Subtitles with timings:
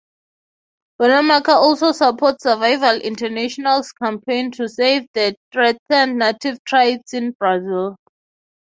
[0.99, 7.95] Wanamaker also supports Survival International's campaign to save the threatened native tribes in Brazil.